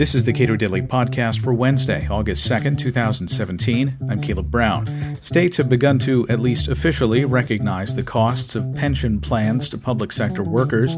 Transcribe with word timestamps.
This 0.00 0.14
is 0.14 0.24
the 0.24 0.32
Cato 0.32 0.56
Daily 0.56 0.80
Podcast 0.80 1.42
for 1.42 1.52
Wednesday, 1.52 2.08
August 2.08 2.50
2nd, 2.50 2.78
2017. 2.78 3.98
I'm 4.08 4.20
Caleb 4.22 4.50
Brown. 4.50 4.86
States 5.16 5.58
have 5.58 5.68
begun 5.68 5.98
to, 5.98 6.26
at 6.28 6.40
least 6.40 6.68
officially, 6.68 7.26
recognize 7.26 7.94
the 7.94 8.02
costs 8.02 8.54
of 8.54 8.74
pension 8.74 9.20
plans 9.20 9.68
to 9.68 9.76
public 9.76 10.10
sector 10.10 10.42
workers. 10.42 10.96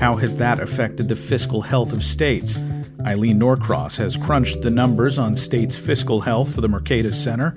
How 0.00 0.14
has 0.16 0.36
that 0.38 0.60
affected 0.60 1.08
the 1.08 1.16
fiscal 1.16 1.62
health 1.62 1.92
of 1.92 2.04
states? 2.04 2.56
Eileen 3.04 3.40
Norcross 3.40 3.98
has 3.98 4.16
crunched 4.16 4.62
the 4.62 4.70
numbers 4.70 5.18
on 5.18 5.34
states' 5.34 5.76
fiscal 5.76 6.20
health 6.20 6.54
for 6.54 6.60
the 6.60 6.68
Mercatus 6.68 7.14
Center. 7.14 7.54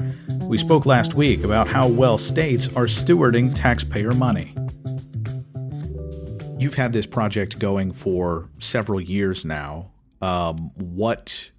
We 0.47 0.57
spoke 0.57 0.87
last 0.87 1.13
week 1.13 1.43
about 1.43 1.67
how 1.67 1.87
well 1.87 2.17
states 2.17 2.67
are 2.75 2.85
stewarding 2.85 3.53
taxpayer 3.53 4.13
money. 4.13 4.55
You've 6.67 6.75
had 6.75 6.91
this 6.91 7.05
project 7.05 7.59
going 7.59 7.93
for 7.93 8.49
several 8.59 8.99
years 8.99 9.45
now 9.45 9.89
um, 10.21 10.71
what 10.75 11.49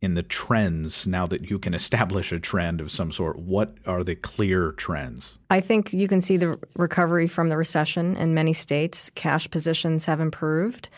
in 0.00 0.14
the 0.14 0.24
trends 0.24 1.06
now 1.06 1.28
that 1.28 1.48
you 1.48 1.60
can 1.60 1.74
establish 1.74 2.32
a 2.32 2.40
trend 2.40 2.80
of 2.80 2.90
some 2.90 3.12
sort 3.12 3.38
what 3.38 3.76
are 3.86 4.02
the 4.02 4.16
clear 4.16 4.72
trends? 4.72 5.38
I 5.48 5.60
think 5.60 5.92
you 5.92 6.08
can 6.08 6.20
see 6.20 6.36
the 6.36 6.58
recovery 6.74 7.28
from 7.28 7.46
the 7.46 7.56
recession 7.56 8.16
in 8.16 8.34
many 8.34 8.52
states. 8.52 9.10
Cash 9.10 9.48
positions 9.48 10.06
have 10.06 10.18
improved 10.18 10.88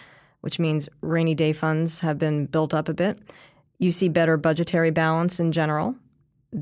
which 0.40 0.59
means 0.59 0.88
rainy 1.02 1.34
day 1.34 1.52
funds 1.52 2.01
have 2.01 2.16
been 2.16 2.46
built 2.46 2.73
up 2.73 2.88
a 2.88 2.95
bit. 2.95 3.18
You 3.79 3.90
see 3.90 4.09
better 4.09 4.38
budgetary 4.38 4.90
balance 4.90 5.38
in 5.38 5.52
general. 5.52 5.96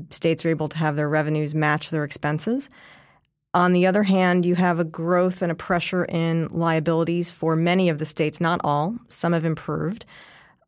States 0.09 0.43
are 0.43 0.49
able 0.49 0.67
to 0.67 0.77
have 0.79 0.97
their 0.97 1.07
revenues 1.07 1.55
match 1.55 1.91
their 1.91 2.03
expenses 2.03 2.69
on 3.53 3.73
the 3.73 3.85
other 3.85 4.03
hand, 4.03 4.45
you 4.45 4.55
have 4.55 4.79
a 4.79 4.83
growth 4.83 5.41
and 5.41 5.51
a 5.51 5.55
pressure 5.55 6.05
in 6.05 6.47
liabilities 6.47 7.31
for 7.31 7.55
many 7.55 7.89
of 7.89 7.99
the 7.99 8.05
states, 8.05 8.41
not 8.41 8.59
all. 8.63 8.97
Some 9.09 9.33
have 9.33 9.45
improved, 9.45 10.05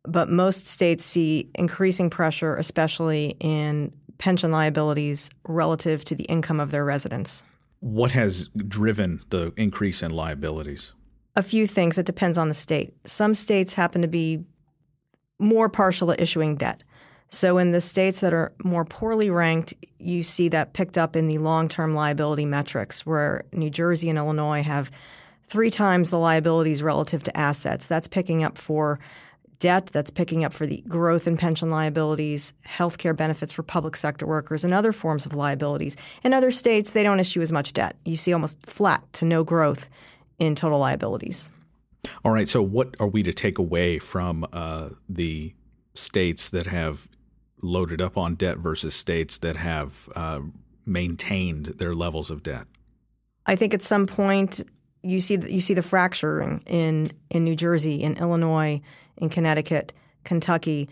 but 0.03 0.29
most 0.29 0.67
states 0.67 1.03
see 1.03 1.49
increasing 1.55 2.09
pressure, 2.09 2.55
especially 2.55 3.35
in 3.39 3.91
pension 4.17 4.51
liabilities 4.51 5.29
relative 5.47 6.05
to 6.05 6.15
the 6.15 6.25
income 6.25 6.59
of 6.59 6.71
their 6.71 6.85
residents. 6.85 7.43
What 7.79 8.11
has 8.11 8.49
driven 8.67 9.23
the 9.29 9.51
increase 9.57 10.03
in 10.03 10.11
liabilities? 10.11 10.93
A 11.35 11.43
few 11.43 11.67
things. 11.67 11.97
It 11.97 12.05
depends 12.05 12.37
on 12.37 12.47
the 12.47 12.53
state. 12.53 12.93
Some 13.05 13.35
states 13.35 13.73
happen 13.73 14.01
to 14.01 14.07
be 14.07 14.43
more 15.39 15.69
partial 15.69 16.07
to 16.07 16.21
issuing 16.21 16.55
debt. 16.55 16.83
So, 17.29 17.57
in 17.57 17.71
the 17.71 17.81
states 17.81 18.21
that 18.21 18.33
are 18.33 18.53
more 18.63 18.85
poorly 18.85 19.29
ranked, 19.29 19.73
you 19.99 20.23
see 20.23 20.47
that 20.49 20.73
picked 20.73 20.97
up 20.97 21.15
in 21.15 21.27
the 21.27 21.39
long 21.39 21.67
term 21.67 21.93
liability 21.93 22.45
metrics, 22.45 23.05
where 23.05 23.43
New 23.51 23.69
Jersey 23.69 24.09
and 24.09 24.17
Illinois 24.17 24.63
have 24.63 24.91
three 25.47 25.71
times 25.71 26.09
the 26.09 26.19
liabilities 26.19 26.81
relative 26.81 27.23
to 27.23 27.37
assets. 27.37 27.87
That's 27.87 28.07
picking 28.07 28.43
up 28.43 28.57
for 28.57 28.99
debt, 29.59 29.87
that's 29.87 30.11
picking 30.11 30.43
up 30.43 30.53
for 30.53 30.65
the 30.65 30.83
growth 30.87 31.27
in 31.27 31.37
pension 31.37 31.69
liabilities, 31.69 32.53
healthcare 32.67 33.15
benefits 33.15 33.51
for 33.51 33.63
public 33.63 33.95
sector 33.95 34.25
workers, 34.25 34.63
and 34.63 34.73
other 34.73 34.91
forms 34.91 35.25
of 35.25 35.33
liabilities. 35.33 35.97
In 36.23 36.33
other 36.33 36.51
states, 36.51 36.91
they 36.91 37.03
don't 37.03 37.19
issue 37.19 37.41
as 37.41 37.51
much 37.51 37.73
debt. 37.73 37.95
You 38.05 38.15
see 38.15 38.33
almost 38.33 38.63
flat 38.65 39.03
to 39.13 39.25
no 39.25 39.43
growth 39.43 39.89
in 40.39 40.55
total 40.55 40.79
liabilities. 40.79 41.49
All 42.23 42.31
right. 42.31 42.47
So, 42.47 42.61
what 42.61 42.95
are 42.99 43.07
we 43.07 43.23
to 43.23 43.33
take 43.33 43.57
away 43.57 43.99
from 43.99 44.45
uh, 44.53 44.89
the 45.09 45.53
states 45.95 46.49
that 46.51 46.67
have 46.67 47.07
loaded 47.65 48.01
up 48.01 48.17
on 48.17 48.35
debt 48.35 48.57
versus 48.57 48.95
states 48.95 49.39
that 49.39 49.55
have 49.55 50.09
uh, 50.15 50.41
maintained 50.85 51.65
their 51.65 51.93
levels 51.93 52.31
of 52.31 52.43
debt? 52.43 52.67
I 53.45 53.55
think 53.55 53.73
at 53.73 53.81
some 53.81 54.07
point 54.07 54.63
you 55.03 55.19
see 55.19 55.35
the, 55.35 55.51
you 55.51 55.61
see 55.61 55.73
the 55.73 55.83
fracturing 55.83 56.63
in 56.65 57.11
in 57.29 57.43
New 57.43 57.55
Jersey, 57.55 58.01
in 58.01 58.17
Illinois, 58.17 58.81
in 59.17 59.29
Connecticut, 59.29 59.93
Kentucky. 60.23 60.89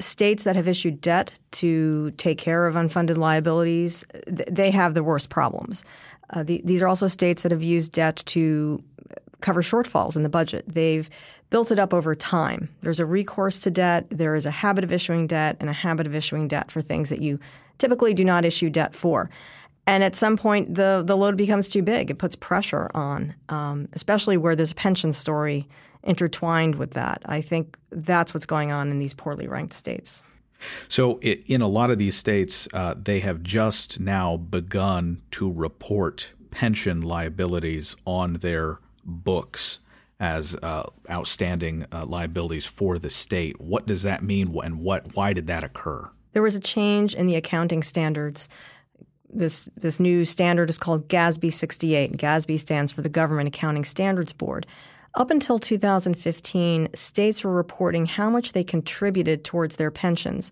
States 0.00 0.44
that 0.44 0.54
have 0.54 0.68
issued 0.68 1.00
debt 1.00 1.36
to 1.50 2.12
take 2.12 2.38
care 2.38 2.68
of 2.68 2.76
unfunded 2.76 3.16
liabilities, 3.16 4.04
they 4.28 4.70
have 4.70 4.94
the 4.94 5.02
worst 5.02 5.28
problems. 5.28 5.84
Uh, 6.30 6.44
the, 6.44 6.60
these 6.64 6.82
are 6.82 6.86
also 6.86 7.08
states 7.08 7.42
that 7.42 7.50
have 7.50 7.64
used 7.64 7.92
debt 7.92 8.22
to 8.26 8.80
cover 9.40 9.62
shortfalls 9.62 10.16
in 10.16 10.22
the 10.22 10.28
budget. 10.28 10.64
They've 10.66 11.08
built 11.50 11.70
it 11.70 11.78
up 11.78 11.94
over 11.94 12.14
time. 12.14 12.68
There's 12.80 13.00
a 13.00 13.06
recourse 13.06 13.60
to 13.60 13.70
debt, 13.70 14.06
there 14.10 14.34
is 14.34 14.46
a 14.46 14.50
habit 14.50 14.84
of 14.84 14.92
issuing 14.92 15.26
debt, 15.26 15.56
and 15.60 15.70
a 15.70 15.74
habit 15.74 16.06
of 16.06 16.14
issuing 16.14 16.48
debt 16.48 16.70
for 16.70 16.80
things 16.80 17.10
that 17.10 17.20
you 17.20 17.38
typically 17.78 18.14
do 18.14 18.24
not 18.24 18.44
issue 18.44 18.70
debt 18.70 18.94
for. 18.94 19.30
And 19.86 20.04
at 20.04 20.14
some 20.14 20.36
point, 20.36 20.74
the, 20.74 21.02
the 21.06 21.16
load 21.16 21.36
becomes 21.36 21.68
too 21.68 21.82
big. 21.82 22.10
It 22.10 22.18
puts 22.18 22.36
pressure 22.36 22.90
on, 22.94 23.34
um, 23.48 23.88
especially 23.94 24.36
where 24.36 24.54
there's 24.54 24.72
a 24.72 24.74
pension 24.74 25.14
story 25.14 25.66
intertwined 26.02 26.74
with 26.74 26.90
that. 26.90 27.22
I 27.24 27.40
think 27.40 27.78
that's 27.90 28.34
what's 28.34 28.44
going 28.44 28.70
on 28.70 28.90
in 28.90 28.98
these 28.98 29.14
poorly 29.14 29.48
ranked 29.48 29.72
states. 29.72 30.22
So, 30.88 31.20
in 31.20 31.62
a 31.62 31.68
lot 31.68 31.90
of 31.90 31.98
these 31.98 32.16
states, 32.16 32.68
uh, 32.74 32.96
they 33.00 33.20
have 33.20 33.42
just 33.42 34.00
now 34.00 34.36
begun 34.36 35.22
to 35.32 35.50
report 35.50 36.32
pension 36.50 37.00
liabilities 37.00 37.96
on 38.04 38.34
their 38.34 38.80
books 39.04 39.80
as 40.20 40.56
uh, 40.62 40.84
outstanding 41.10 41.86
uh, 41.92 42.04
liabilities 42.04 42.66
for 42.66 42.98
the 42.98 43.10
state. 43.10 43.60
What 43.60 43.86
does 43.86 44.02
that 44.02 44.22
mean, 44.22 44.58
and 44.62 44.80
what 44.80 45.14
why 45.14 45.32
did 45.32 45.46
that 45.46 45.64
occur? 45.64 46.10
There 46.32 46.42
was 46.42 46.56
a 46.56 46.60
change 46.60 47.14
in 47.14 47.26
the 47.26 47.36
accounting 47.36 47.82
standards. 47.82 48.48
This 49.30 49.68
this 49.76 50.00
new 50.00 50.24
standard 50.24 50.70
is 50.70 50.78
called 50.78 51.08
GASB 51.08 51.52
68. 51.52 52.16
GASB 52.16 52.58
stands 52.58 52.92
for 52.92 53.02
the 53.02 53.08
Government 53.08 53.48
Accounting 53.48 53.84
Standards 53.84 54.32
Board. 54.32 54.66
Up 55.14 55.30
until 55.30 55.58
2015, 55.58 56.90
states 56.94 57.42
were 57.42 57.52
reporting 57.52 58.06
how 58.06 58.30
much 58.30 58.52
they 58.52 58.62
contributed 58.62 59.42
towards 59.44 59.76
their 59.76 59.90
pensions. 59.90 60.50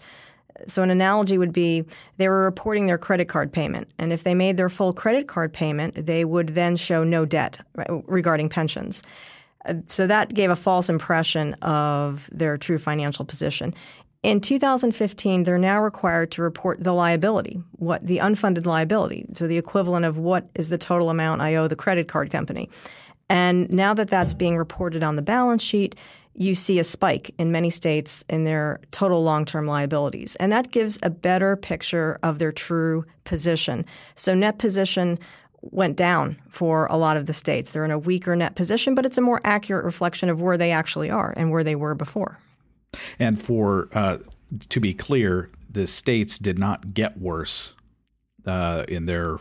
So, 0.67 0.83
an 0.83 0.91
analogy 0.91 1.39
would 1.39 1.53
be 1.53 1.85
they 2.17 2.29
were 2.29 2.45
reporting 2.45 2.87
their 2.87 2.99
credit 2.99 3.29
card 3.29 3.53
payment. 3.53 3.89
And 3.99 4.13
if 4.13 4.25
they 4.25 4.35
made 4.35 4.57
their 4.57 4.69
full 4.69 4.93
credit 4.93 5.29
card 5.29 5.53
payment, 5.53 6.07
they 6.07 6.25
would 6.25 6.51
then 6.51 6.77
show 6.77 7.05
no 7.05 7.25
debt 7.25 7.59
regarding 8.07 8.49
pensions. 8.49 9.03
Uh, 9.65 9.75
so, 9.87 10.07
that 10.07 10.35
gave 10.35 10.51
a 10.51 10.57
false 10.57 10.89
impression 10.89 11.55
of 11.55 12.29
their 12.33 12.57
true 12.57 12.79
financial 12.79 13.25
position. 13.25 13.75
In 14.23 14.41
2015, 14.41 15.45
they're 15.45 15.59
now 15.59 15.81
required 15.81 16.33
to 16.33 16.43
report 16.43 16.83
the 16.83 16.93
liability, 16.93 17.61
what 17.77 18.05
the 18.05 18.19
unfunded 18.19 18.67
liability, 18.67 19.27
so 19.35 19.47
the 19.47 19.59
equivalent 19.59 20.05
of 20.05 20.19
what 20.19 20.49
is 20.57 20.69
the 20.69 20.79
total 20.79 21.11
amount 21.11 21.43
I 21.43 21.55
owe 21.55 21.69
the 21.69 21.77
credit 21.77 22.09
card 22.09 22.31
company. 22.31 22.69
And 23.29 23.71
now 23.71 23.95
that 23.95 24.09
that's 24.09 24.35
being 24.35 24.57
reported 24.57 25.03
on 25.03 25.17
the 25.17 25.23
balance 25.23 25.63
sheet, 25.63 25.95
you 26.37 26.55
see 26.55 26.79
a 26.79 26.85
spike 26.85 27.35
in 27.39 27.51
many 27.51 27.71
states 27.71 28.25
in 28.29 28.45
their 28.45 28.81
total 28.91 29.25
long 29.25 29.45
term 29.45 29.67
liabilities. 29.67 30.37
And 30.37 30.53
that 30.53 30.71
gives 30.71 30.99
a 31.03 31.11
better 31.11 31.57
picture 31.57 32.19
of 32.23 32.39
their 32.39 32.53
true 32.53 33.05
position. 33.25 33.85
So, 34.15 34.35
net 34.35 34.59
position 34.59 35.19
went 35.63 35.97
down 35.97 36.41
for 36.49 36.87
a 36.87 36.97
lot 36.97 37.17
of 37.17 37.27
the 37.27 37.33
states. 37.33 37.71
They're 37.71 37.85
in 37.85 37.91
a 37.91 37.99
weaker 37.99 38.37
net 38.37 38.55
position, 38.55 38.95
but 38.95 39.07
it's 39.07 39.19
a 39.19 39.23
more 39.23 39.41
accurate 39.45 39.85
reflection 39.85 40.29
of 40.29 40.41
where 40.41 40.59
they 40.59 40.71
actually 40.71 41.11
are 41.11 41.33
and 41.37 41.51
where 41.51 41.65
they 41.65 41.75
were 41.75 41.95
before. 41.95 42.39
And 43.19 43.43
for 43.43 43.89
uh, 43.93 44.19
to 44.69 44.81
be 44.81 44.93
clear, 44.93 45.51
the 45.69 45.87
states 45.87 46.39
did 46.39 46.59
not 46.59 46.95
get 46.95 47.19
worse 47.19 47.75
uh, 48.45 48.85
in 48.89 49.07
their 49.07 49.39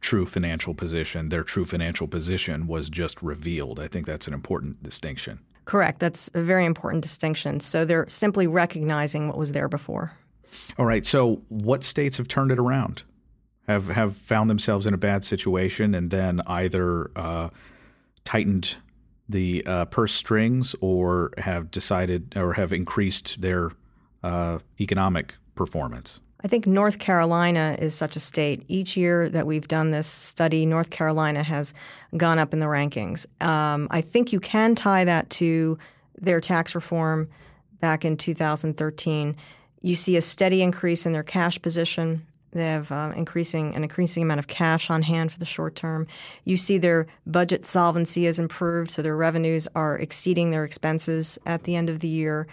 true 0.00 0.26
financial 0.26 0.74
position. 0.74 1.28
Their 1.28 1.42
true 1.42 1.64
financial 1.64 2.06
position 2.06 2.66
was 2.66 2.88
just 2.88 3.22
revealed. 3.22 3.80
I 3.80 3.88
think 3.88 4.06
that's 4.06 4.28
an 4.28 4.34
important 4.34 4.82
distinction. 4.82 5.40
Correct. 5.68 5.98
That's 5.98 6.30
a 6.32 6.40
very 6.40 6.64
important 6.64 7.02
distinction. 7.02 7.60
So 7.60 7.84
they're 7.84 8.08
simply 8.08 8.46
recognizing 8.46 9.28
what 9.28 9.36
was 9.36 9.52
there 9.52 9.68
before. 9.68 10.12
All 10.78 10.86
right. 10.86 11.04
So 11.04 11.42
what 11.50 11.84
states 11.84 12.16
have 12.16 12.26
turned 12.26 12.50
it 12.50 12.58
around? 12.58 13.02
Have 13.66 13.88
have 13.88 14.16
found 14.16 14.48
themselves 14.48 14.86
in 14.86 14.94
a 14.94 14.96
bad 14.96 15.26
situation 15.26 15.94
and 15.94 16.10
then 16.10 16.40
either 16.46 17.10
uh, 17.14 17.50
tightened 18.24 18.76
the 19.28 19.62
uh, 19.66 19.84
purse 19.84 20.14
strings 20.14 20.74
or 20.80 21.32
have 21.36 21.70
decided 21.70 22.32
or 22.34 22.54
have 22.54 22.72
increased 22.72 23.42
their 23.42 23.72
uh, 24.22 24.60
economic 24.80 25.34
performance? 25.54 26.22
I 26.44 26.48
think 26.48 26.66
North 26.66 27.00
Carolina 27.00 27.76
is 27.80 27.94
such 27.94 28.14
a 28.14 28.20
state. 28.20 28.64
Each 28.68 28.96
year 28.96 29.28
that 29.28 29.46
we've 29.46 29.66
done 29.66 29.90
this 29.90 30.06
study, 30.06 30.66
North 30.66 30.90
Carolina 30.90 31.42
has 31.42 31.74
gone 32.16 32.38
up 32.38 32.52
in 32.52 32.60
the 32.60 32.66
rankings. 32.66 33.26
Um, 33.44 33.88
I 33.90 34.00
think 34.00 34.32
you 34.32 34.38
can 34.38 34.76
tie 34.76 35.04
that 35.04 35.30
to 35.30 35.78
their 36.16 36.40
tax 36.40 36.74
reform 36.74 37.28
back 37.80 38.04
in 38.04 38.16
2013. 38.16 39.36
You 39.82 39.96
see 39.96 40.16
a 40.16 40.20
steady 40.20 40.62
increase 40.62 41.06
in 41.06 41.12
their 41.12 41.24
cash 41.24 41.60
position. 41.60 42.24
They 42.52 42.64
have 42.64 42.90
uh, 42.90 43.12
increasing 43.14 43.74
an 43.74 43.82
increasing 43.82 44.22
amount 44.22 44.38
of 44.38 44.46
cash 44.46 44.90
on 44.90 45.02
hand 45.02 45.32
for 45.32 45.38
the 45.38 45.44
short 45.44 45.74
term. 45.74 46.06
You 46.44 46.56
see 46.56 46.78
their 46.78 47.06
budget 47.26 47.66
solvency 47.66 48.24
has 48.24 48.38
improved, 48.38 48.90
so 48.90 49.02
their 49.02 49.16
revenues 49.16 49.68
are 49.74 49.98
exceeding 49.98 50.50
their 50.50 50.64
expenses 50.64 51.38
at 51.44 51.64
the 51.64 51.76
end 51.76 51.90
of 51.90 52.00
the 52.00 52.08
year. 52.08 52.46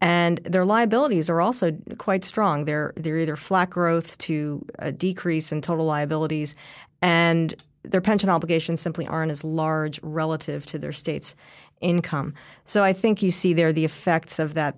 And 0.00 0.38
their 0.44 0.64
liabilities 0.64 1.28
are 1.28 1.40
also 1.40 1.76
quite 1.98 2.24
strong. 2.24 2.64
They're 2.66 2.92
they're 2.96 3.18
either 3.18 3.36
flat 3.36 3.70
growth 3.70 4.16
to 4.18 4.64
a 4.78 4.92
decrease 4.92 5.50
in 5.50 5.60
total 5.60 5.86
liabilities, 5.86 6.54
and 7.02 7.54
their 7.82 8.00
pension 8.00 8.30
obligations 8.30 8.80
simply 8.80 9.06
aren't 9.06 9.30
as 9.30 9.42
large 9.42 10.00
relative 10.02 10.66
to 10.66 10.78
their 10.78 10.92
state's 10.92 11.34
income. 11.80 12.34
So 12.64 12.84
I 12.84 12.92
think 12.92 13.22
you 13.22 13.30
see 13.30 13.52
there 13.52 13.72
the 13.72 13.84
effects 13.84 14.38
of 14.38 14.54
that 14.54 14.76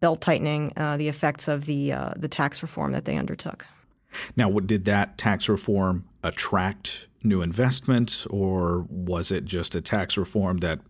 belt 0.00 0.20
tightening, 0.20 0.72
uh, 0.76 0.96
the 0.96 1.08
effects 1.08 1.48
of 1.48 1.66
the 1.66 1.92
uh, 1.92 2.12
the 2.16 2.28
tax 2.28 2.62
reform 2.62 2.92
that 2.92 3.04
they 3.04 3.16
undertook. 3.16 3.66
Now, 4.36 4.50
did 4.50 4.84
that 4.84 5.18
tax 5.18 5.48
reform 5.48 6.04
attract 6.22 7.08
new 7.24 7.40
investment, 7.40 8.26
or 8.30 8.86
was 8.88 9.32
it 9.32 9.44
just 9.44 9.74
a 9.74 9.80
tax 9.80 10.16
reform 10.16 10.58
that 10.58 10.80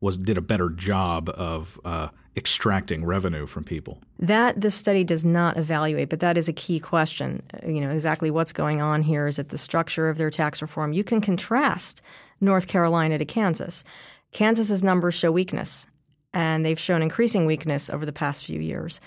was 0.00 0.18
did 0.18 0.38
a 0.38 0.42
better 0.42 0.70
job 0.70 1.28
of 1.30 1.80
uh, 1.84 2.08
extracting 2.36 3.04
revenue 3.04 3.46
from 3.46 3.64
people? 3.64 3.98
That 4.18 4.60
the 4.60 4.70
study 4.70 5.04
does 5.04 5.24
not 5.24 5.56
evaluate, 5.56 6.08
but 6.08 6.20
that 6.20 6.36
is 6.36 6.48
a 6.48 6.52
key 6.52 6.80
question. 6.80 7.42
You 7.66 7.80
know 7.80 7.90
exactly 7.90 8.30
what's 8.30 8.52
going 8.52 8.80
on 8.80 9.02
here. 9.02 9.26
Is 9.26 9.38
it 9.38 9.48
the 9.48 9.58
structure 9.58 10.08
of 10.08 10.18
their 10.18 10.30
tax 10.30 10.62
reform? 10.62 10.92
You 10.92 11.04
can 11.04 11.20
contrast 11.20 12.02
North 12.40 12.68
Carolina 12.68 13.18
to 13.18 13.24
Kansas. 13.24 13.84
Kansas's 14.32 14.82
numbers 14.82 15.14
show 15.14 15.32
weakness, 15.32 15.86
and 16.32 16.64
they've 16.64 16.78
shown 16.78 17.02
increasing 17.02 17.46
weakness 17.46 17.90
over 17.90 18.06
the 18.06 18.12
past 18.12 18.44
few 18.44 18.60
years. 18.60 19.00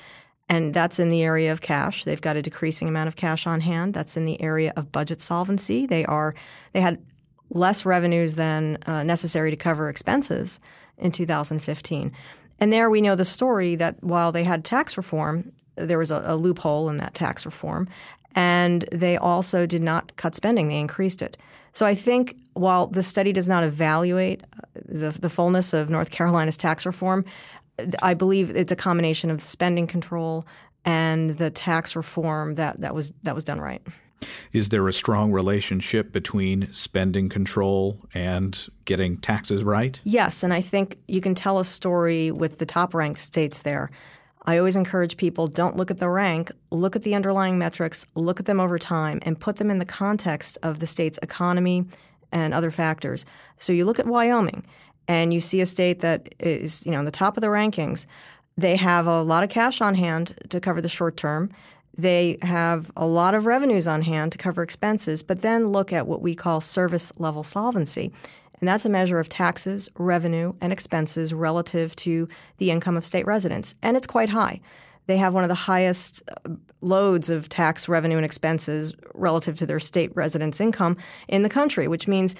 And 0.49 0.73
that's 0.73 0.99
in 0.99 1.09
the 1.09 1.23
area 1.23 1.53
of 1.53 1.61
cash. 1.61 2.03
They've 2.03 2.19
got 2.19 2.35
a 2.35 2.41
decreasing 2.41 2.89
amount 2.89 3.07
of 3.07 3.15
cash 3.15 3.47
on 3.47 3.61
hand. 3.61 3.93
That's 3.93 4.17
in 4.17 4.25
the 4.25 4.41
area 4.41 4.73
of 4.75 4.91
budget 4.91 5.21
solvency. 5.21 5.85
They 5.85 6.03
are 6.05 6.35
they 6.73 6.81
had 6.81 7.01
less 7.49 7.85
revenues 7.85 8.35
than 8.35 8.77
uh, 8.85 9.03
necessary 9.03 9.51
to 9.51 9.57
cover 9.57 9.89
expenses 9.89 10.59
in 11.01 11.11
2015. 11.11 12.11
And 12.59 12.71
there 12.71 12.89
we 12.89 13.01
know 13.01 13.15
the 13.15 13.25
story 13.25 13.75
that 13.75 14.01
while 14.03 14.31
they 14.31 14.43
had 14.43 14.63
tax 14.63 14.95
reform, 14.95 15.51
there 15.75 15.97
was 15.97 16.11
a, 16.11 16.21
a 16.25 16.35
loophole 16.35 16.89
in 16.89 16.97
that 16.97 17.15
tax 17.15 17.45
reform, 17.45 17.87
and 18.35 18.85
they 18.91 19.17
also 19.17 19.65
did 19.65 19.81
not 19.81 20.15
cut 20.15 20.35
spending, 20.35 20.67
they 20.67 20.79
increased 20.79 21.21
it. 21.21 21.37
So 21.73 21.85
I 21.85 21.95
think 21.95 22.35
while 22.53 22.87
the 22.87 23.03
study 23.03 23.33
does 23.33 23.47
not 23.47 23.63
evaluate 23.63 24.43
uh, 24.43 24.79
the, 24.85 25.09
the 25.09 25.29
fullness 25.29 25.73
of 25.73 25.89
North 25.89 26.11
Carolina's 26.11 26.57
tax 26.57 26.85
reform, 26.85 27.25
I 28.01 28.13
believe 28.13 28.55
it's 28.55 28.71
a 28.71 28.75
combination 28.75 29.31
of 29.31 29.39
the 29.39 29.47
spending 29.47 29.87
control 29.87 30.45
and 30.85 31.31
the 31.31 31.49
tax 31.49 31.95
reform 31.95 32.55
that, 32.55 32.81
that 32.81 32.93
was 32.93 33.13
that 33.23 33.35
was 33.35 33.43
done 33.43 33.59
right. 33.59 33.81
Is 34.53 34.69
there 34.69 34.87
a 34.87 34.93
strong 34.93 35.31
relationship 35.31 36.11
between 36.11 36.71
spending 36.71 37.29
control 37.29 37.99
and 38.13 38.67
getting 38.85 39.17
taxes 39.17 39.63
right? 39.63 39.99
Yes, 40.03 40.43
and 40.43 40.53
I 40.53 40.61
think 40.61 40.97
you 41.07 41.21
can 41.21 41.35
tell 41.35 41.59
a 41.59 41.65
story 41.65 42.31
with 42.31 42.57
the 42.57 42.65
top 42.65 42.93
ranked 42.93 43.19
states 43.19 43.61
there. 43.61 43.89
I 44.45 44.57
always 44.57 44.75
encourage 44.75 45.17
people 45.17 45.47
don't 45.47 45.77
look 45.77 45.91
at 45.91 45.99
the 45.99 46.09
rank, 46.09 46.51
look 46.71 46.95
at 46.95 47.03
the 47.03 47.13
underlying 47.13 47.59
metrics, 47.59 48.07
look 48.15 48.39
at 48.39 48.47
them 48.47 48.59
over 48.59 48.79
time, 48.79 49.19
and 49.21 49.39
put 49.39 49.57
them 49.57 49.69
in 49.69 49.77
the 49.77 49.85
context 49.85 50.57
of 50.63 50.79
the 50.79 50.87
state's 50.87 51.19
economy 51.21 51.85
and 52.31 52.53
other 52.53 52.71
factors. 52.71 53.25
So 53.59 53.71
you 53.71 53.85
look 53.85 53.99
at 53.99 54.07
Wyoming 54.07 54.65
and 55.07 55.33
you 55.33 55.39
see 55.39 55.61
a 55.61 55.65
state 55.65 55.99
that 55.99 56.33
is, 56.39 56.85
you 56.85 56.91
know, 56.91 56.99
in 56.99 57.05
the 57.05 57.11
top 57.11 57.37
of 57.37 57.41
the 57.41 57.47
rankings. 57.47 58.05
They 58.57 58.75
have 58.77 59.07
a 59.07 59.21
lot 59.21 59.43
of 59.43 59.49
cash 59.49 59.79
on 59.81 59.95
hand 59.95 60.33
to 60.49 60.59
cover 60.59 60.81
the 60.81 60.89
short 60.89 61.17
term. 61.17 61.51
They 61.97 62.37
have 62.41 62.91
a 62.95 63.05
lot 63.05 63.33
of 63.33 63.45
revenues 63.45 63.87
on 63.87 64.01
hand 64.01 64.31
to 64.31 64.37
cover 64.37 64.63
expenses, 64.63 65.23
but 65.23 65.41
then 65.41 65.67
look 65.69 65.91
at 65.91 66.07
what 66.07 66.21
we 66.21 66.35
call 66.35 66.61
service 66.61 67.11
level 67.17 67.43
solvency. 67.43 68.11
And 68.59 68.67
that's 68.67 68.85
a 68.85 68.89
measure 68.89 69.19
of 69.19 69.27
taxes, 69.27 69.89
revenue, 69.97 70.53
and 70.61 70.71
expenses 70.71 71.33
relative 71.33 71.95
to 71.97 72.29
the 72.57 72.71
income 72.71 72.95
of 72.95 73.05
state 73.05 73.25
residents. 73.25 73.75
And 73.81 73.97
it's 73.97 74.07
quite 74.07 74.29
high. 74.29 74.61
They 75.07 75.17
have 75.17 75.33
one 75.33 75.43
of 75.43 75.49
the 75.49 75.55
highest 75.55 76.21
uh, 76.29 76.51
loads 76.81 77.29
of 77.29 77.49
tax 77.49 77.89
revenue 77.89 78.17
and 78.17 78.25
expenses 78.25 78.93
relative 79.15 79.57
to 79.57 79.65
their 79.65 79.79
state 79.79 80.15
residents' 80.15 80.61
income 80.61 80.95
in 81.27 81.41
the 81.41 81.49
country, 81.49 81.87
which 81.87 82.07
means, 82.07 82.35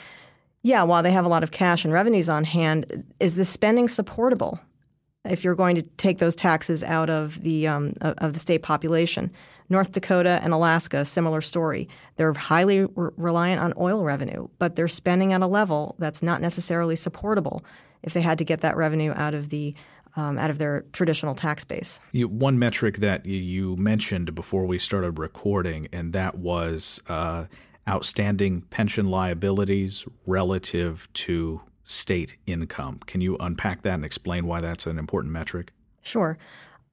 yeah, 0.61 0.83
while 0.83 1.01
they 1.01 1.11
have 1.11 1.25
a 1.25 1.29
lot 1.29 1.43
of 1.43 1.51
cash 1.51 1.83
and 1.83 1.93
revenues 1.93 2.29
on 2.29 2.43
hand, 2.43 3.03
is 3.19 3.35
the 3.35 3.43
spending 3.43 3.87
supportable? 3.87 4.59
If 5.25 5.43
you're 5.43 5.55
going 5.55 5.75
to 5.75 5.83
take 5.97 6.17
those 6.17 6.35
taxes 6.35 6.83
out 6.83 7.09
of 7.09 7.41
the 7.43 7.67
um, 7.67 7.93
of 8.01 8.33
the 8.33 8.39
state 8.39 8.63
population. 8.63 9.31
North 9.69 9.93
Dakota 9.93 10.41
and 10.43 10.51
Alaska, 10.51 11.05
similar 11.05 11.39
story. 11.39 11.87
They're 12.17 12.33
highly 12.33 12.83
re- 12.83 13.11
reliant 13.15 13.61
on 13.61 13.73
oil 13.77 14.03
revenue, 14.03 14.49
but 14.59 14.75
they're 14.75 14.89
spending 14.89 15.31
at 15.31 15.41
a 15.41 15.47
level 15.47 15.95
that's 15.97 16.21
not 16.21 16.41
necessarily 16.41 16.97
supportable 16.97 17.63
if 18.03 18.13
they 18.13 18.19
had 18.19 18.37
to 18.39 18.43
get 18.43 18.59
that 18.61 18.75
revenue 18.75 19.13
out 19.15 19.33
of 19.33 19.49
the 19.49 19.73
um, 20.17 20.37
out 20.37 20.49
of 20.49 20.57
their 20.57 20.83
traditional 20.91 21.35
tax 21.35 21.63
base. 21.63 22.01
You, 22.11 22.27
one 22.27 22.59
metric 22.59 22.97
that 22.97 23.25
you 23.25 23.77
mentioned 23.77 24.35
before 24.35 24.65
we 24.65 24.77
started 24.77 25.17
recording, 25.19 25.87
and 25.93 26.11
that 26.11 26.37
was 26.37 26.99
uh, 27.07 27.45
outstanding 27.87 28.61
pension 28.63 29.05
liabilities 29.05 30.05
relative 30.25 31.07
to 31.13 31.61
state 31.91 32.37
income. 32.45 32.99
Can 33.05 33.21
you 33.21 33.37
unpack 33.39 33.81
that 33.83 33.95
and 33.95 34.05
explain 34.05 34.47
why 34.47 34.61
that's 34.61 34.85
an 34.85 34.97
important 34.97 35.33
metric? 35.33 35.73
Sure. 36.01 36.37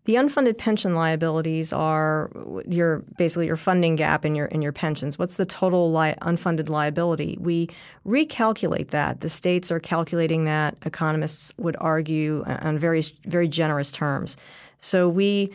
The 0.05 0.15
unfunded 0.15 0.57
pension 0.57 0.95
liabilities 0.95 1.71
are 1.71 2.31
your 2.67 3.05
basically 3.19 3.47
your 3.47 3.57
funding 3.57 3.95
gap 3.95 4.25
in 4.25 4.35
your 4.35 4.47
in 4.47 4.63
your 4.63 4.73
pensions. 4.73 5.19
What's 5.19 5.37
the 5.37 5.45
total 5.45 5.93
li- 5.93 6.15
unfunded 6.23 6.71
liability? 6.71 7.37
We 7.39 7.69
recalculate 8.07 8.89
that. 8.89 9.21
The 9.21 9.29
states 9.29 9.71
are 9.71 9.79
calculating 9.79 10.47
that. 10.47 10.77
Economists 10.87 11.53
would 11.59 11.77
argue 11.79 12.43
uh, 12.47 12.57
on 12.63 12.79
very 12.79 13.03
very 13.27 13.49
generous 13.49 13.93
terms. 13.93 14.39
So 14.81 15.11
we 15.11 15.53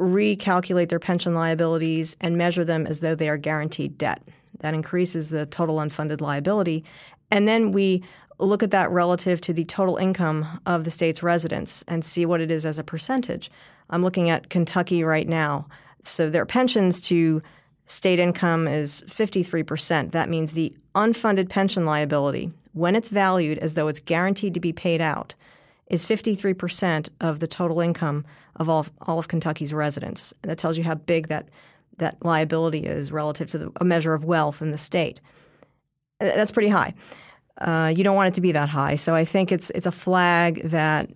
recalculate 0.00 0.88
their 0.88 0.98
pension 0.98 1.34
liabilities 1.34 2.16
and 2.20 2.36
measure 2.36 2.64
them 2.64 2.88
as 2.88 3.00
though 3.00 3.14
they 3.14 3.28
are 3.28 3.38
guaranteed 3.38 3.98
debt. 3.98 4.20
That 4.60 4.74
increases 4.74 5.28
the 5.28 5.46
total 5.46 5.76
unfunded 5.76 6.20
liability. 6.20 6.84
And 7.30 7.48
then 7.48 7.72
we 7.72 8.02
look 8.46 8.62
at 8.62 8.70
that 8.70 8.90
relative 8.90 9.40
to 9.42 9.52
the 9.52 9.64
total 9.64 9.96
income 9.96 10.60
of 10.66 10.84
the 10.84 10.90
state's 10.90 11.22
residents 11.22 11.84
and 11.88 12.04
see 12.04 12.26
what 12.26 12.40
it 12.40 12.50
is 12.50 12.66
as 12.66 12.78
a 12.78 12.84
percentage. 12.84 13.50
I'm 13.90 14.02
looking 14.02 14.30
at 14.30 14.48
Kentucky 14.48 15.04
right 15.04 15.28
now. 15.28 15.66
So 16.04 16.30
their 16.30 16.46
pensions 16.46 17.00
to 17.02 17.42
state 17.86 18.18
income 18.18 18.66
is 18.66 19.02
53%. 19.06 20.12
That 20.12 20.28
means 20.28 20.52
the 20.52 20.74
unfunded 20.94 21.48
pension 21.48 21.84
liability, 21.84 22.52
when 22.72 22.96
it's 22.96 23.10
valued 23.10 23.58
as 23.58 23.74
though 23.74 23.88
it's 23.88 24.00
guaranteed 24.00 24.54
to 24.54 24.60
be 24.60 24.72
paid 24.72 25.00
out, 25.00 25.34
is 25.88 26.06
53% 26.06 27.10
of 27.20 27.40
the 27.40 27.46
total 27.46 27.80
income 27.80 28.24
of 28.56 28.68
all, 28.68 28.86
all 29.02 29.18
of 29.18 29.28
Kentucky's 29.28 29.74
residents. 29.74 30.32
And 30.42 30.50
that 30.50 30.58
tells 30.58 30.78
you 30.78 30.84
how 30.84 30.94
big 30.94 31.28
that, 31.28 31.48
that 31.98 32.24
liability 32.24 32.86
is 32.86 33.12
relative 33.12 33.48
to 33.50 33.58
the, 33.58 33.72
a 33.76 33.84
measure 33.84 34.14
of 34.14 34.24
wealth 34.24 34.62
in 34.62 34.70
the 34.70 34.78
state. 34.78 35.20
That's 36.18 36.52
pretty 36.52 36.68
high. 36.68 36.94
Uh, 37.58 37.92
you 37.94 38.02
don't 38.02 38.16
want 38.16 38.28
it 38.28 38.34
to 38.34 38.40
be 38.40 38.52
that 38.52 38.68
high. 38.68 38.94
So 38.94 39.14
I 39.14 39.24
think 39.24 39.52
it's 39.52 39.70
it's 39.70 39.86
a 39.86 39.92
flag 39.92 40.62
that 40.64 41.10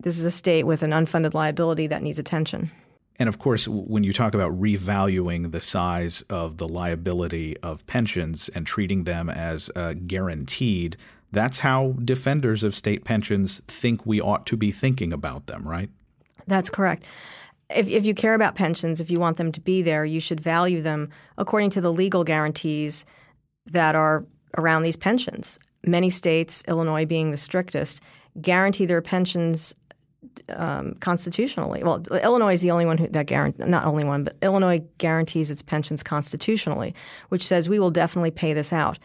this 0.00 0.18
is 0.18 0.24
a 0.24 0.30
state 0.30 0.64
with 0.64 0.82
an 0.82 0.90
unfunded 0.90 1.34
liability 1.34 1.86
that 1.86 2.02
needs 2.02 2.18
attention. 2.18 2.70
And 3.18 3.28
of 3.28 3.38
course, 3.38 3.66
when 3.66 4.04
you 4.04 4.12
talk 4.12 4.34
about 4.34 4.58
revaluing 4.60 5.50
the 5.50 5.60
size 5.60 6.22
of 6.28 6.58
the 6.58 6.68
liability 6.68 7.56
of 7.62 7.86
pensions 7.86 8.50
and 8.50 8.66
treating 8.66 9.04
them 9.04 9.30
as 9.30 9.70
uh, 9.74 9.94
guaranteed, 9.94 10.98
that's 11.32 11.60
how 11.60 11.94
defenders 12.04 12.62
of 12.62 12.76
state 12.76 13.04
pensions 13.04 13.62
think 13.66 14.04
we 14.04 14.20
ought 14.20 14.44
to 14.46 14.56
be 14.56 14.70
thinking 14.70 15.12
about 15.12 15.46
them, 15.46 15.66
right? 15.66 15.88
That's 16.46 16.68
correct. 16.68 17.04
If, 17.70 17.88
if 17.88 18.04
you 18.04 18.14
care 18.14 18.34
about 18.34 18.54
pensions, 18.54 19.00
if 19.00 19.10
you 19.10 19.18
want 19.18 19.38
them 19.38 19.50
to 19.52 19.60
be 19.60 19.82
there, 19.82 20.04
you 20.04 20.20
should 20.20 20.40
value 20.40 20.82
them 20.82 21.08
according 21.38 21.70
to 21.70 21.80
the 21.80 21.92
legal 21.92 22.22
guarantees 22.22 23.06
that 23.66 23.94
are 23.94 24.24
around 24.58 24.82
these 24.82 24.96
pensions 24.96 25.58
many 25.86 26.10
states, 26.10 26.62
Illinois 26.68 27.06
being 27.06 27.30
the 27.30 27.36
strictest, 27.36 28.02
guarantee 28.40 28.86
their 28.86 29.02
pensions 29.02 29.74
um, 30.50 30.94
constitutionally. 31.00 31.82
Well, 31.82 32.02
Illinois 32.22 32.54
is 32.54 32.62
the 32.62 32.70
only 32.70 32.86
one 32.86 32.98
who, 32.98 33.08
that 33.08 33.26
guarantee, 33.26 33.64
not 33.64 33.86
only 33.86 34.04
one, 34.04 34.24
but 34.24 34.36
Illinois 34.42 34.82
guarantees 34.98 35.50
its 35.50 35.62
pensions 35.62 36.02
constitutionally, 36.02 36.94
which 37.28 37.46
says 37.46 37.68
we 37.68 37.78
will 37.78 37.90
definitely 37.90 38.30
pay 38.30 38.52
this 38.52 38.72
out. 38.72 38.98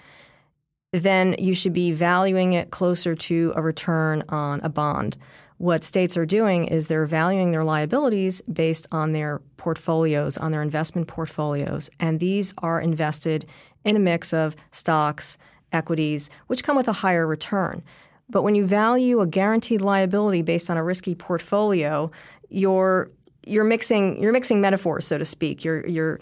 Then 0.92 1.36
you 1.40 1.54
should 1.54 1.74
be 1.74 1.92
valuing 1.94 2.54
it 2.54 2.72
closer 2.72 3.16
to 3.16 3.54
a 3.56 3.62
return 3.62 4.24
on 4.30 4.60
a 4.62 4.70
bond. 4.70 5.18
What 5.58 5.84
states 5.84 6.18
are 6.18 6.26
doing 6.26 6.66
is 6.66 6.88
they're 6.88 7.06
valuing 7.06 7.52
their 7.52 7.64
liabilities 7.64 8.42
based 8.52 8.88
on 8.92 9.14
their 9.14 9.42
portfolios, 9.58 10.38
on 10.38 10.52
their 10.52 10.64
investment 10.64 11.08
portfolios, 11.08 11.90
and 12.00 12.20
these 12.20 12.54
are 12.58 12.82
invested 12.82 13.46
in 13.86 13.96
a 13.96 14.00
mix 14.00 14.34
of 14.34 14.56
stocks, 14.72 15.38
equities, 15.72 16.30
which 16.48 16.64
come 16.64 16.76
with 16.76 16.88
a 16.88 16.94
higher 16.94 17.28
return. 17.28 17.84
But 18.30 18.44
when 18.44 18.56
you 18.56 18.66
value 18.66 19.20
a 19.20 19.28
guaranteed 19.28 19.82
liability 19.82 20.42
based 20.42 20.70
on 20.70 20.78
a 20.78 20.84
risky 20.84 21.16
portfolio, 21.16 22.12
you're 22.50 23.10
you're 23.46 23.64
mixing 23.64 24.22
you're 24.22 24.32
mixing 24.32 24.62
metaphors, 24.62 25.06
so 25.06 25.18
to 25.18 25.26
speak. 25.26 25.66
You're 25.66 25.86
you're 25.88 26.20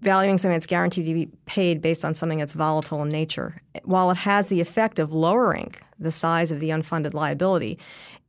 valuing 0.00 0.38
something 0.38 0.54
that's 0.54 0.66
guaranteed 0.66 1.06
to 1.06 1.14
be 1.14 1.26
paid 1.46 1.82
based 1.82 2.04
on 2.04 2.14
something 2.14 2.38
that's 2.38 2.54
volatile 2.54 3.02
in 3.02 3.08
nature. 3.08 3.60
While 3.84 4.10
it 4.10 4.18
has 4.18 4.48
the 4.48 4.60
effect 4.60 4.98
of 4.98 5.12
lowering 5.12 5.74
the 5.98 6.10
size 6.10 6.52
of 6.52 6.60
the 6.60 6.70
unfunded 6.70 7.14
liability, 7.14 7.78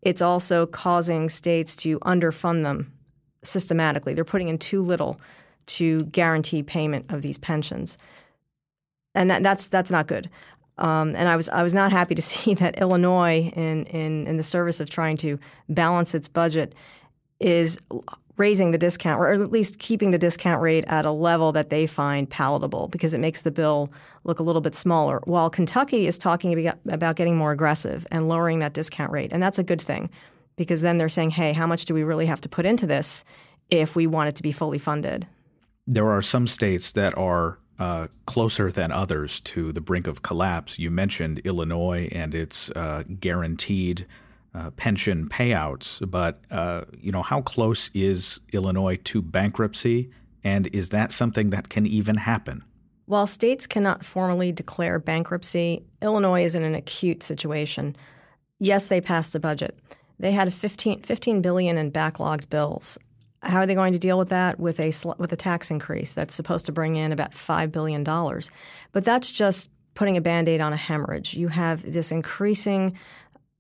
it's 0.02 0.22
also 0.22 0.66
causing 0.66 1.30
states 1.30 1.76
to 1.78 2.00
underfund 2.00 2.64
them 2.64 2.92
systematically. 3.44 4.14
They're 4.14 4.26
putting 4.26 4.48
in 4.48 4.58
too 4.58 4.82
little 4.82 5.20
to 5.66 6.04
guarantee 6.06 6.64
payment 6.64 7.06
of 7.10 7.22
these 7.22 7.38
pensions. 7.38 7.98
and 9.16 9.30
that, 9.30 9.44
that's 9.44 9.68
that's 9.68 9.92
not 9.92 10.08
good. 10.08 10.30
Um, 10.78 11.16
and 11.16 11.28
I 11.28 11.36
was 11.36 11.50
I 11.50 11.64
was 11.64 11.74
not 11.74 11.92
happy 11.92 12.16
to 12.16 12.22
see 12.34 12.54
that 12.56 12.80
Illinois, 12.80 13.52
in, 13.56 13.86
in 13.86 14.28
in 14.28 14.38
the 14.38 14.44
service 14.44 14.80
of 14.80 14.90
trying 14.90 15.18
to 15.18 15.40
balance 15.70 16.16
its 16.16 16.28
budget, 16.28 16.74
is 17.40 17.78
raising 18.38 18.72
the 18.72 18.78
discount 18.78 19.20
or 19.20 19.32
at 19.32 19.52
least 19.52 19.78
keeping 19.78 20.10
the 20.10 20.18
discount 20.18 20.60
rate 20.62 20.84
at 20.88 21.06
a 21.06 21.12
level 21.12 21.52
that 21.52 21.70
they 21.70 21.86
find 21.86 22.28
palatable 22.28 22.88
because 22.88 23.14
it 23.14 23.20
makes 23.20 23.42
the 23.42 23.52
bill 23.52 23.92
look 24.24 24.40
a 24.40 24.44
little 24.44 24.62
bit 24.62 24.74
smaller. 24.74 25.22
While 25.26 25.52
Kentucky 25.52 26.08
is 26.08 26.18
talking 26.18 26.68
about 26.90 27.16
getting 27.16 27.38
more 27.38 27.52
aggressive 27.52 28.08
and 28.10 28.28
lowering 28.28 28.58
that 28.60 28.74
discount 28.74 29.12
rate, 29.12 29.32
and 29.32 29.42
that's 29.42 29.60
a 29.60 29.64
good 29.64 29.82
thing 29.82 30.10
because 30.56 30.82
then 30.82 30.98
they're 30.98 31.10
saying, 31.10 31.32
"Hey, 31.32 31.54
how 31.54 31.68
much 31.68 31.86
do 31.86 31.94
we 31.94 32.04
really 32.04 32.26
have 32.26 32.42
to 32.42 32.50
put 32.50 32.66
into 32.66 32.88
this 32.88 33.24
if 33.70 33.96
we 33.96 34.08
want 34.08 34.30
it 34.30 34.36
to 34.36 34.44
be 34.44 34.52
fully 34.52 34.80
funded?" 34.80 35.28
There 35.86 36.10
are 36.10 36.22
some 36.22 36.48
states 36.48 36.94
that 36.94 37.16
are 37.18 37.60
uh, 37.80 38.08
closer 38.26 38.72
than 38.72 38.92
others 38.92 39.40
to 39.42 39.72
the 39.72 39.82
brink 39.82 40.08
of 40.08 40.22
collapse. 40.22 40.78
You 40.80 40.92
mentioned 40.92 41.40
Illinois 41.40 42.10
and 42.12 42.36
its 42.36 42.70
uh, 42.72 43.04
guaranteed 43.20 44.06
uh, 44.54 44.70
pension 44.72 45.28
payouts, 45.28 46.10
but 46.10 46.42
uh, 46.52 46.84
you 47.00 47.12
know 47.12 47.24
how 47.24 47.42
close 47.42 47.90
is 47.94 48.40
Illinois 48.52 48.98
to 49.06 49.22
bankruptcy, 49.22 50.12
and 50.44 50.68
is 50.68 50.90
that 50.90 51.12
something 51.12 51.50
that 51.50 51.70
can 51.70 51.88
even 51.88 52.18
happen? 52.18 52.64
While 53.06 53.28
states 53.28 53.68
cannot 53.68 54.06
formally 54.06 54.52
declare 54.52 55.00
bankruptcy, 55.00 55.84
Illinois 56.02 56.44
is 56.44 56.56
in 56.56 56.64
an 56.64 56.76
acute 56.76 57.24
situation. 57.24 57.96
Yes, 58.60 58.88
they 58.88 59.02
passed 59.02 59.36
a 59.36 59.40
budget. 59.40 59.78
They 60.20 60.32
had 60.32 60.54
15, 60.54 61.02
15 61.02 61.42
billion 61.42 61.78
in 61.78 61.92
backlogged 61.92 62.50
bills. 62.50 62.98
How 63.44 63.60
are 63.60 63.66
they 63.66 63.76
going 63.76 63.94
to 63.94 64.00
deal 64.00 64.18
with 64.18 64.30
that 64.30 64.60
with 64.60 64.80
a 64.80 64.94
with 65.18 65.34
a 65.34 65.36
tax 65.36 65.70
increase 65.70 66.14
that's 66.14 66.34
supposed 66.34 66.66
to 66.68 66.72
bring 66.72 66.96
in 66.96 67.12
about 67.12 67.36
five 67.36 67.72
billion 67.72 68.04
dollars? 68.04 68.50
But 68.94 69.04
that's 69.04 69.32
just 69.32 69.70
putting 69.96 70.18
a 70.18 70.22
band-aid 70.22 70.62
on 70.62 70.74
a 70.74 70.78
hemorrhage. 70.78 71.36
You 71.36 71.50
have 71.50 71.92
this 71.92 72.12
increasing 72.12 72.98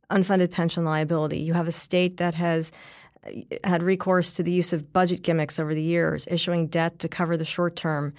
unfunded 0.09 0.51
pension 0.51 0.85
liability. 0.85 1.39
You 1.39 1.53
have 1.53 1.67
a 1.67 1.71
state 1.71 2.17
that 2.17 2.35
has 2.35 2.71
uh, 3.27 3.31
had 3.63 3.83
recourse 3.83 4.33
to 4.33 4.43
the 4.43 4.51
use 4.51 4.73
of 4.73 4.91
budget 4.93 5.21
gimmicks 5.21 5.59
over 5.59 5.75
the 5.75 5.81
years, 5.81 6.27
issuing 6.31 6.67
debt 6.67 6.99
to 6.99 7.07
cover 7.07 7.37
the 7.37 7.45
short 7.45 7.75
term, 7.75 8.13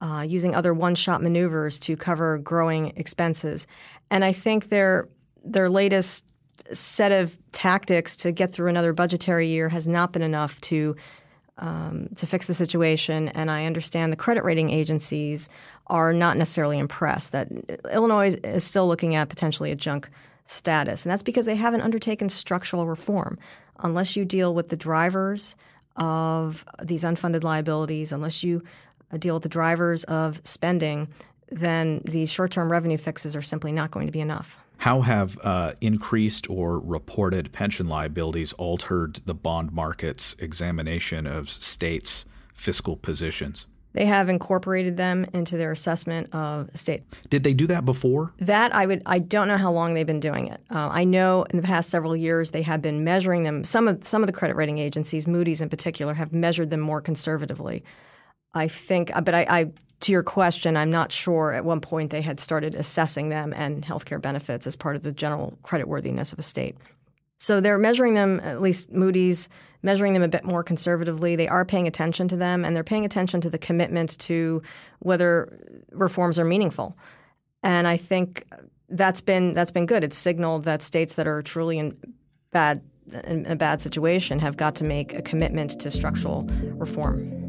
uh, 0.00 0.24
using 0.26 0.54
other 0.54 0.74
one-shot 0.74 1.22
maneuvers 1.22 1.78
to 1.78 1.96
cover 1.96 2.38
growing 2.38 2.92
expenses. 2.96 3.66
And 4.10 4.24
I 4.24 4.32
think 4.32 4.68
their 4.68 5.08
their 5.44 5.70
latest 5.70 6.24
set 6.72 7.12
of 7.12 7.38
tactics 7.52 8.16
to 8.16 8.32
get 8.32 8.52
through 8.52 8.68
another 8.68 8.92
budgetary 8.92 9.48
year 9.48 9.68
has 9.68 9.86
not 9.86 10.12
been 10.12 10.22
enough 10.22 10.60
to 10.62 10.96
um, 11.58 12.08
to 12.16 12.26
fix 12.26 12.48
the 12.48 12.54
situation. 12.54 13.28
And 13.28 13.50
I 13.50 13.64
understand 13.66 14.12
the 14.12 14.16
credit 14.16 14.42
rating 14.42 14.70
agencies 14.70 15.48
are 15.86 16.12
not 16.12 16.36
necessarily 16.36 16.78
impressed 16.78 17.32
that 17.32 17.48
Illinois 17.92 18.34
is 18.42 18.64
still 18.64 18.88
looking 18.88 19.14
at 19.14 19.28
potentially 19.28 19.70
a 19.70 19.76
junk 19.76 20.10
status. 20.46 21.04
And 21.04 21.12
that's 21.12 21.22
because 21.22 21.46
they 21.46 21.54
haven't 21.54 21.82
undertaken 21.82 22.28
structural 22.28 22.86
reform. 22.86 23.38
Unless 23.80 24.16
you 24.16 24.24
deal 24.24 24.54
with 24.54 24.68
the 24.68 24.76
drivers 24.76 25.56
of 25.96 26.64
these 26.82 27.04
unfunded 27.04 27.44
liabilities, 27.44 28.12
unless 28.12 28.42
you 28.42 28.62
uh, 29.12 29.16
deal 29.16 29.34
with 29.34 29.42
the 29.42 29.48
drivers 29.48 30.04
of 30.04 30.40
spending, 30.44 31.08
then 31.50 32.00
these 32.04 32.32
short 32.32 32.50
term 32.50 32.70
revenue 32.70 32.98
fixes 32.98 33.36
are 33.36 33.42
simply 33.42 33.72
not 33.72 33.90
going 33.90 34.06
to 34.06 34.12
be 34.12 34.20
enough. 34.20 34.58
How 34.78 35.00
have 35.00 35.38
uh, 35.42 35.72
increased 35.80 36.48
or 36.50 36.78
reported 36.78 37.52
pension 37.52 37.88
liabilities 37.88 38.52
altered 38.54 39.20
the 39.24 39.34
bond 39.34 39.72
market's 39.72 40.36
examination 40.38 41.26
of 41.26 41.48
states' 41.48 42.26
fiscal 42.52 42.96
positions? 42.96 43.66
They 43.94 44.06
have 44.06 44.28
incorporated 44.28 44.96
them 44.96 45.24
into 45.32 45.56
their 45.56 45.70
assessment 45.70 46.34
of 46.34 46.68
state. 46.76 47.04
Did 47.30 47.44
they 47.44 47.54
do 47.54 47.68
that 47.68 47.84
before? 47.84 48.32
That 48.38 48.74
I 48.74 48.86
would. 48.86 49.02
I 49.06 49.20
don't 49.20 49.46
know 49.46 49.56
how 49.56 49.70
long 49.70 49.94
they've 49.94 50.04
been 50.04 50.18
doing 50.20 50.48
it. 50.48 50.60
Uh, 50.68 50.88
I 50.90 51.04
know 51.04 51.44
in 51.44 51.56
the 51.56 51.62
past 51.62 51.90
several 51.90 52.16
years 52.16 52.50
they 52.50 52.62
have 52.62 52.82
been 52.82 53.04
measuring 53.04 53.44
them. 53.44 53.62
Some 53.62 53.86
of 53.86 54.04
some 54.04 54.22
of 54.22 54.26
the 54.26 54.32
credit 54.32 54.56
rating 54.56 54.78
agencies, 54.78 55.28
Moody's 55.28 55.60
in 55.60 55.68
particular, 55.68 56.14
have 56.14 56.32
measured 56.32 56.70
them 56.70 56.80
more 56.80 57.00
conservatively. 57.00 57.84
I 58.52 58.68
think, 58.68 59.12
but 59.14 59.34
I, 59.34 59.46
I 59.48 59.70
to 60.04 60.12
your 60.12 60.22
question, 60.22 60.76
I'm 60.76 60.90
not 60.90 61.12
sure 61.12 61.52
at 61.52 61.64
one 61.64 61.80
point 61.80 62.10
they 62.10 62.20
had 62.20 62.38
started 62.38 62.74
assessing 62.74 63.30
them 63.30 63.54
and 63.54 63.82
healthcare 63.82 64.20
benefits 64.20 64.66
as 64.66 64.76
part 64.76 64.96
of 64.96 65.02
the 65.02 65.12
general 65.12 65.58
creditworthiness 65.62 66.30
of 66.30 66.38
a 66.38 66.42
state. 66.42 66.76
So 67.38 67.58
they're 67.58 67.78
measuring 67.78 68.12
them, 68.12 68.38
at 68.40 68.60
least 68.60 68.92
Moody's, 68.92 69.48
measuring 69.82 70.12
them 70.12 70.22
a 70.22 70.28
bit 70.28 70.44
more 70.44 70.62
conservatively. 70.62 71.36
They 71.36 71.48
are 71.48 71.64
paying 71.64 71.86
attention 71.86 72.28
to 72.28 72.36
them, 72.36 72.66
and 72.66 72.76
they're 72.76 72.84
paying 72.84 73.06
attention 73.06 73.40
to 73.42 73.50
the 73.50 73.56
commitment 73.56 74.18
to 74.20 74.62
whether 74.98 75.58
reforms 75.90 76.38
are 76.38 76.44
meaningful. 76.44 76.98
And 77.62 77.88
I 77.88 77.96
think 77.96 78.44
that's 78.90 79.22
been 79.22 79.54
that's 79.54 79.70
been 79.70 79.86
good. 79.86 80.04
It's 80.04 80.18
signaled 80.18 80.64
that 80.64 80.82
states 80.82 81.14
that 81.14 81.26
are 81.26 81.40
truly 81.40 81.78
in 81.78 81.96
bad 82.50 82.82
in 83.24 83.46
a 83.46 83.56
bad 83.56 83.80
situation 83.80 84.38
have 84.38 84.58
got 84.58 84.74
to 84.76 84.84
make 84.84 85.14
a 85.14 85.22
commitment 85.22 85.80
to 85.80 85.90
structural 85.90 86.42
reform. 86.76 87.43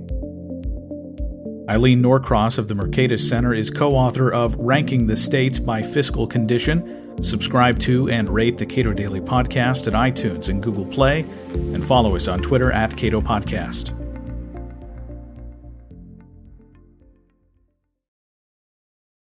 Eileen 1.67 2.01
Norcross 2.01 2.60
of 2.60 2.67
the 2.67 2.75
Mercatus 2.75 3.22
Center 3.22 3.53
is 3.53 3.72
co 3.72 3.95
author 3.95 4.31
of 4.31 4.55
Ranking 4.55 5.07
the 5.07 5.17
States 5.17 5.57
by 5.57 5.81
Fiscal 5.81 6.27
Condition. 6.27 7.24
Subscribe 7.24 7.79
to 7.79 8.10
and 8.10 8.29
rate 8.29 8.57
the 8.57 8.65
Cato 8.65 8.93
Daily 8.93 9.22
Podcast 9.22 9.88
at 9.88 9.93
iTunes 9.93 10.50
and 10.50 10.62
Google 10.62 10.86
Play, 10.86 11.22
and 11.53 11.84
follow 11.84 12.15
us 12.15 12.27
on 12.27 12.41
Twitter 12.41 12.72
at 12.72 12.95
Cato 12.95 13.19
Podcast. 13.19 14.04